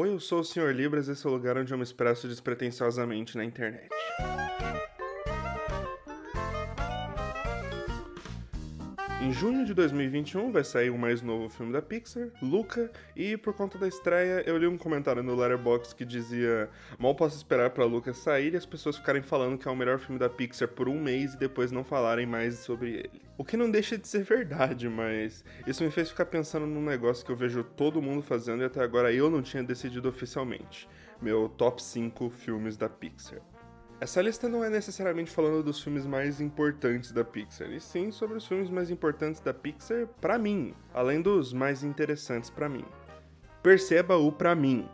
[0.00, 0.72] Oi, eu sou o Sr.
[0.72, 3.88] Libras, esse é o lugar onde eu me expresso despretensiosamente na internet.
[9.28, 13.52] Em junho de 2021 vai sair o mais novo filme da Pixar, Luca, e por
[13.52, 17.84] conta da estreia eu li um comentário no Letterboxd que dizia: Mal posso esperar para
[17.84, 20.88] Luca sair e as pessoas ficarem falando que é o melhor filme da Pixar por
[20.88, 23.20] um mês e depois não falarem mais sobre ele.
[23.36, 27.22] O que não deixa de ser verdade, mas isso me fez ficar pensando num negócio
[27.22, 30.88] que eu vejo todo mundo fazendo e até agora eu não tinha decidido oficialmente:
[31.20, 33.42] meu top 5 filmes da Pixar.
[34.00, 38.36] Essa lista não é necessariamente falando dos filmes mais importantes da Pixar, e sim sobre
[38.36, 42.84] os filmes mais importantes da Pixar para mim, além dos mais interessantes para mim.
[43.60, 44.88] Perceba o para mim.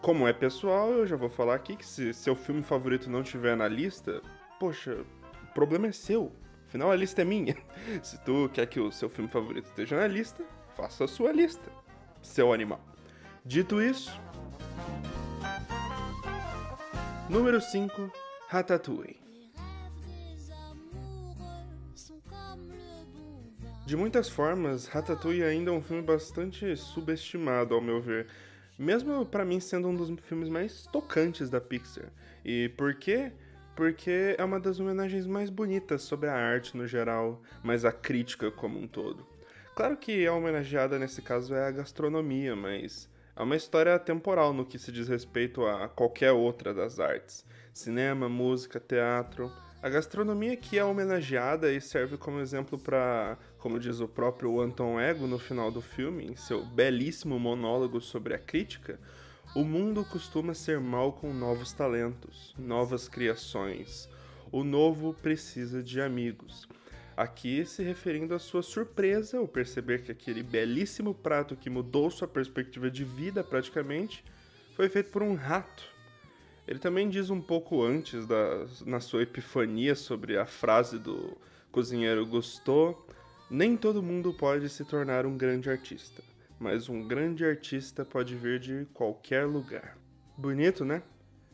[0.00, 3.56] Como é pessoal, eu já vou falar aqui que se seu filme favorito não tiver
[3.56, 4.22] na lista,
[4.58, 5.04] poxa,
[5.42, 6.30] o problema é seu.
[6.68, 7.56] Afinal, a lista é minha.
[8.02, 10.42] Se tu quer que o seu filme favorito esteja na lista,
[10.74, 11.70] faça a sua lista,
[12.22, 12.80] seu animal.
[13.44, 14.18] Dito isso,
[17.32, 18.12] Número 5,
[18.46, 19.16] Ratatouille.
[23.86, 28.26] De muitas formas, Ratatouille ainda é um filme bastante subestimado, ao meu ver,
[28.78, 32.12] mesmo para mim sendo um dos filmes mais tocantes da Pixar.
[32.44, 33.32] E por quê?
[33.74, 38.50] Porque é uma das homenagens mais bonitas sobre a arte no geral, mas a crítica
[38.50, 39.26] como um todo.
[39.74, 44.64] Claro que a homenageada nesse caso é a gastronomia, mas é uma história temporal no
[44.64, 49.50] que se diz respeito a qualquer outra das artes: cinema, música, teatro.
[49.82, 55.00] A gastronomia que é homenageada e serve como exemplo para, como diz o próprio Anton
[55.00, 59.00] Ego no final do filme, em seu belíssimo monólogo sobre a crítica,
[59.56, 64.08] o mundo costuma ser mal com novos talentos, novas criações.
[64.52, 66.68] O novo precisa de amigos.
[67.22, 72.26] Aqui se referindo à sua surpresa ao perceber que aquele belíssimo prato que mudou sua
[72.26, 74.24] perspectiva de vida praticamente
[74.74, 75.84] foi feito por um rato.
[76.66, 81.38] Ele também diz um pouco antes, da, na sua epifania sobre a frase do
[81.70, 83.06] cozinheiro Gusteau:
[83.48, 86.24] Nem todo mundo pode se tornar um grande artista,
[86.58, 89.96] mas um grande artista pode vir de qualquer lugar.
[90.36, 91.04] Bonito, né?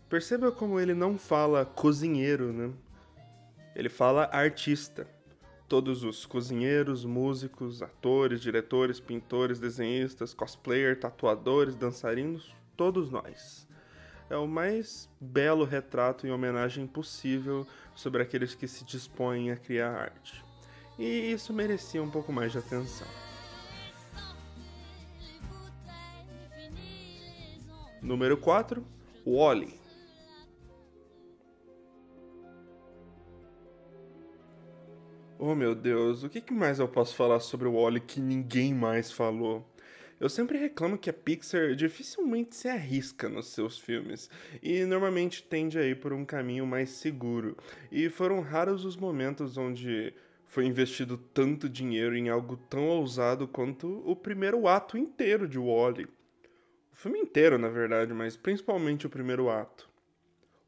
[0.09, 2.73] Perceba como ele não fala cozinheiro, né?
[3.77, 5.07] Ele fala artista
[5.69, 13.69] todos os cozinheiros, músicos, atores, diretores, pintores, desenhistas, cosplayers, tatuadores, dançarinos, todos nós.
[14.31, 19.91] É o mais belo retrato e homenagem possível sobre aqueles que se dispõem a criar
[19.91, 20.45] arte.
[20.99, 23.07] E isso merecia um pouco mais de atenção.
[28.01, 28.85] Número 4,
[29.27, 29.88] Wally.
[35.41, 39.13] Oh meu Deus, o que mais eu posso falar sobre o Wally que ninguém mais
[39.13, 39.65] falou?
[40.19, 44.29] Eu sempre reclamo que a Pixar dificilmente se arrisca nos seus filmes
[44.61, 47.57] e normalmente tende a ir por um caminho mais seguro.
[47.93, 50.13] E foram raros os momentos onde
[50.45, 56.07] foi investido tanto dinheiro em algo tão ousado quanto o primeiro ato inteiro de Wally.
[56.93, 59.89] O filme inteiro, na verdade, mas principalmente o primeiro ato.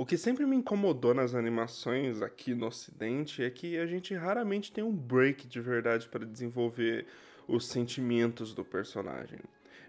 [0.00, 4.72] O que sempre me incomodou nas animações aqui no Ocidente é que a gente raramente
[4.72, 7.04] tem um break de verdade para desenvolver
[7.46, 9.38] os sentimentos do personagem.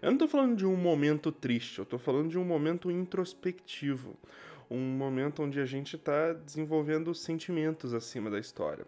[0.02, 4.14] Eu não estou falando de um momento triste, eu estou falando de um momento introspectivo.
[4.70, 8.84] Um momento onde a gente está desenvolvendo sentimentos acima da história.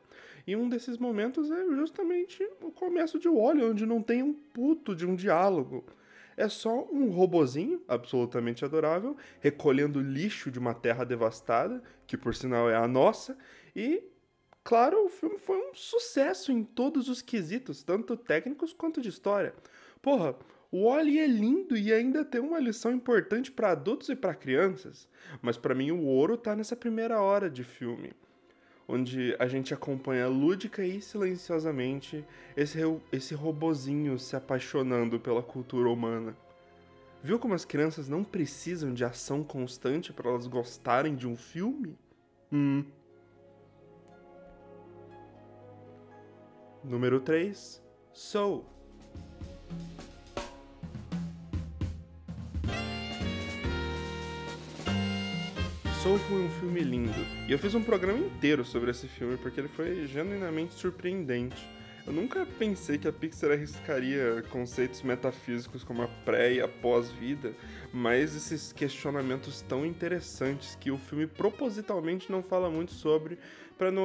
[0.47, 4.95] E um desses momentos é justamente o começo de Wally, onde não tem um puto
[4.95, 5.87] de um diálogo
[6.37, 12.69] é só um robozinho absolutamente adorável recolhendo lixo de uma terra devastada, que por sinal
[12.69, 13.37] é a nossa,
[13.75, 14.03] e
[14.63, 19.55] claro, o filme foi um sucesso em todos os quesitos, tanto técnicos quanto de história.
[20.01, 20.37] Porra,
[20.71, 25.09] o Wally é lindo e ainda tem uma lição importante para adultos e para crianças,
[25.41, 28.13] mas para mim o ouro tá nessa primeira hora de filme
[28.87, 32.25] onde a gente acompanha lúdica e silenciosamente
[32.57, 32.79] esse,
[33.11, 36.37] esse robozinho se apaixonando pela cultura humana.
[37.23, 41.97] Viu como as crianças não precisam de ação constante para elas gostarem de um filme?
[42.53, 42.85] Hum.
[46.85, 47.83] Número 3.
[48.13, 48.67] Soul.
[56.05, 57.27] Soul foi um filme lindo.
[57.49, 61.67] E eu fiz um programa inteiro sobre esse filme porque ele foi genuinamente surpreendente.
[62.07, 67.55] Eu nunca pensei que a Pixar arriscaria conceitos metafísicos como a pré e a pós-vida,
[67.91, 73.39] mas esses questionamentos tão interessantes que o filme propositalmente não fala muito sobre
[73.79, 74.05] para não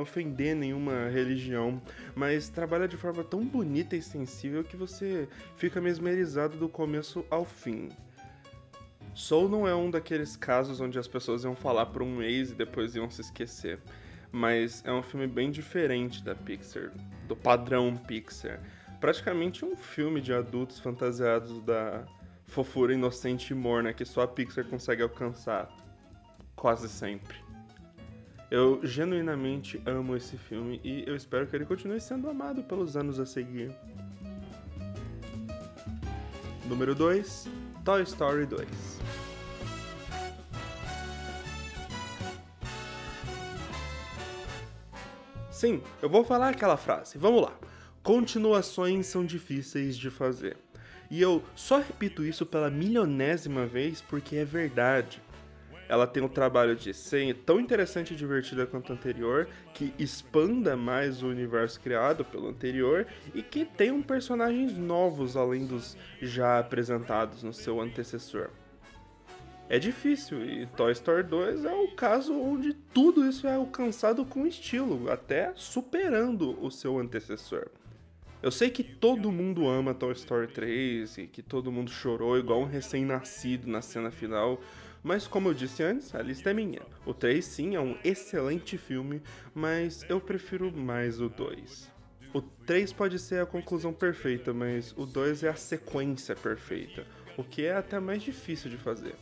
[0.00, 1.80] ofender nenhuma religião,
[2.16, 7.44] mas trabalha de forma tão bonita e sensível que você fica mesmerizado do começo ao
[7.44, 7.90] fim.
[9.16, 12.54] Soul não é um daqueles casos onde as pessoas iam falar por um mês e
[12.54, 13.80] depois iam se esquecer.
[14.30, 16.92] Mas é um filme bem diferente da Pixar,
[17.26, 18.60] do padrão Pixar.
[19.00, 22.04] Praticamente um filme de adultos fantasiados da
[22.44, 25.74] fofura inocente e morna que só a Pixar consegue alcançar.
[26.54, 27.38] Quase sempre.
[28.50, 33.18] Eu genuinamente amo esse filme e eu espero que ele continue sendo amado pelos anos
[33.18, 33.74] a seguir.
[36.66, 37.48] Número 2,
[37.86, 38.66] Toy Story 2.
[45.52, 47.16] Sim, eu vou falar aquela frase.
[47.16, 47.56] Vamos lá.
[48.02, 50.56] Continuações são difíceis de fazer.
[51.08, 55.22] E eu só repito isso pela milionésima vez porque é verdade.
[55.88, 60.76] Ela tem um trabalho de ser tão interessante e divertida quanto o anterior, que expanda
[60.76, 67.42] mais o universo criado pelo anterior e que tenham personagens novos além dos já apresentados
[67.42, 68.50] no seu antecessor
[69.68, 70.44] é difícil.
[70.44, 75.52] E Toy Story 2 é o caso onde tudo isso é alcançado com estilo, até
[75.54, 77.68] superando o seu antecessor.
[78.46, 82.60] Eu sei que todo mundo ama Toy Story 3 e que todo mundo chorou igual
[82.60, 84.60] um recém-nascido na cena final,
[85.02, 86.82] mas como eu disse antes, a lista é minha.
[87.04, 89.20] O 3 sim é um excelente filme,
[89.52, 91.90] mas eu prefiro mais o 2.
[92.32, 97.04] O 3 pode ser a conclusão perfeita, mas o 2 é a sequência perfeita,
[97.36, 99.16] o que é até mais difícil de fazer.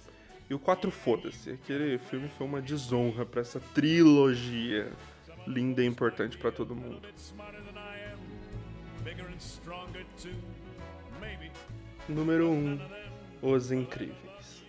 [0.50, 1.52] E o 4 foda-se.
[1.52, 4.92] Aquele filme foi uma desonra para essa trilogia
[5.46, 7.00] linda e importante para todo mundo.
[12.08, 12.52] Número 1.
[12.52, 12.80] Um,
[13.42, 14.64] Os Incríveis.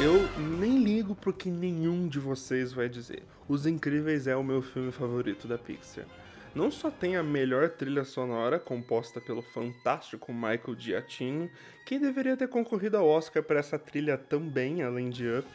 [0.00, 0.28] Eu
[0.58, 3.22] nem ligo pro que nenhum de vocês vai dizer.
[3.48, 6.04] Os Incríveis é o meu filme favorito da Pixar.
[6.54, 11.50] Não só tem a melhor trilha sonora, composta pelo fantástico Michael Giacchino,
[11.86, 15.48] que deveria ter concorrido ao Oscar por essa trilha também, além de Up,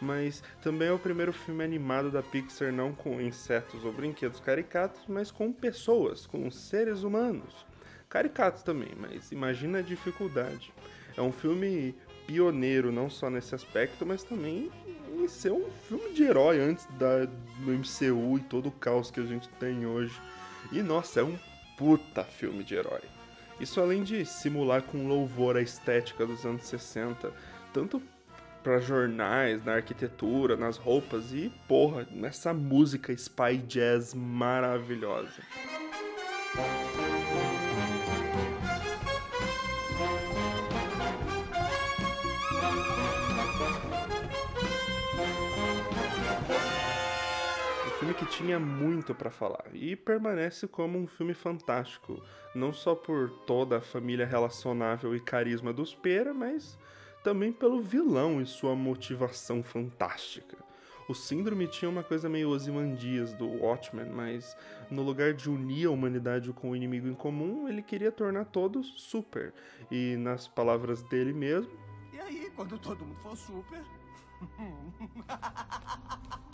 [0.00, 5.02] mas também é o primeiro filme animado da Pixar não com insetos ou brinquedos caricatos,
[5.08, 7.66] mas com pessoas, com seres humanos.
[8.08, 10.72] Caricatos também, mas imagina a dificuldade.
[11.16, 11.92] É um filme
[12.24, 14.70] pioneiro, não só nesse aspecto, mas também
[15.28, 19.24] ser um filme de herói antes da, do MCU e todo o caos que a
[19.24, 20.20] gente tem hoje.
[20.72, 21.38] E nossa, é um
[21.76, 23.02] puta filme de herói.
[23.60, 27.32] Isso além de simular com louvor a estética dos anos 60,
[27.72, 28.02] tanto
[28.62, 35.40] para jornais, na arquitetura, nas roupas e, porra, nessa música spy jazz maravilhosa.
[48.06, 52.22] Filme que tinha muito para falar e permanece como um filme fantástico,
[52.54, 56.78] não só por toda a família relacionável e carisma dos Pera, mas
[57.24, 60.56] também pelo vilão e sua motivação fantástica.
[61.08, 64.56] O Síndrome tinha uma coisa meio Ozymandias do Watchmen, mas
[64.88, 68.92] no lugar de unir a humanidade com o inimigo em comum, ele queria tornar todos
[68.96, 69.52] super.
[69.90, 71.72] E nas palavras dele mesmo.
[72.12, 73.82] E aí, quando todo mundo for super?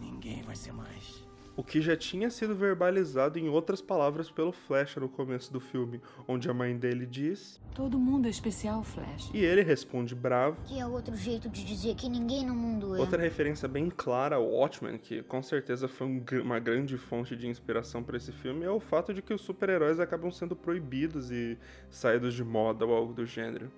[0.00, 1.28] Ninguém vai ser mais.
[1.58, 6.00] O que já tinha sido verbalizado em outras palavras pelo Flash no começo do filme,
[6.28, 9.28] onde a mãe dele diz: Todo mundo é especial, Flash.
[9.34, 10.56] E ele responde bravo.
[10.66, 13.00] Que é outro jeito de dizer que ninguém no mundo é.
[13.00, 17.48] Outra referência bem clara ao Watchmen, que com certeza foi um, uma grande fonte de
[17.48, 21.58] inspiração para esse filme, é o fato de que os super-heróis acabam sendo proibidos e
[21.90, 23.68] saídos de moda ou algo do gênero.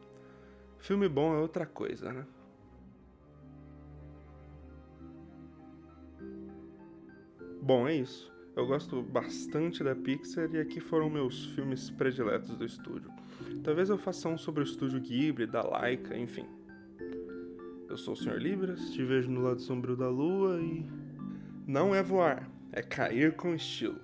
[0.79, 2.27] Filme bom é outra coisa, né?
[7.73, 8.29] Bom, é isso.
[8.57, 13.09] Eu gosto bastante da Pixar e aqui foram meus filmes prediletos do estúdio.
[13.63, 16.45] Talvez eu faça um sobre o estúdio Ghibli, da Laika, enfim.
[17.89, 18.39] Eu sou o Sr.
[18.39, 20.85] Libras, te vejo no lado sombrio da lua e.
[21.65, 24.01] Não é voar, é cair com estilo.